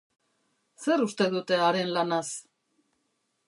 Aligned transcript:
Zer 0.85 1.03
uste 1.05 1.27
dute 1.35 1.59
haren 1.67 1.93
lanaz? 1.99 2.25